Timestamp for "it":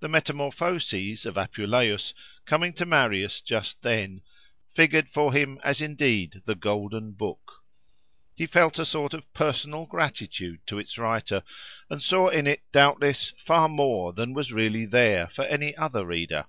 12.46-12.60